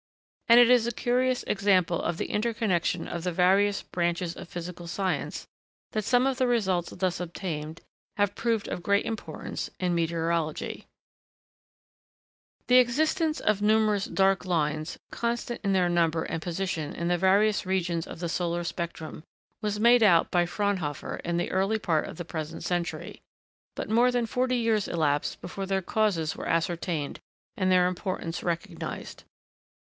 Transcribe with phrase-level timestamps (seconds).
[0.49, 4.87] And it is a curious example of the interconnection of the various branches of physical
[4.87, 5.45] science,
[5.91, 7.81] that some of the results thus obtained
[8.17, 10.87] have proved of great importance in meteorology.
[10.89, 10.97] [Sidenote:
[12.65, 17.07] The spectroscope.] The existence of numerous dark lines, constant in their number and position in
[17.07, 19.23] the various regions of the solar spectrum,
[19.61, 23.21] was made out by Fraunhofer in the early part of the present century,
[23.75, 27.19] but more than forty years elapsed before their causes were ascertained
[27.55, 29.25] and their importance recognised.